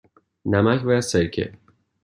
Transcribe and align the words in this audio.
نمک 0.45 0.81
و 0.85 1.01
سرکه. 1.01 1.53